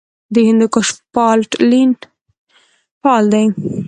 د 0.33 0.35
هندوکش 0.47 0.87
فالټ 1.13 1.51
لاین 1.69 1.91
فعال 3.01 3.25
دی 3.33 3.45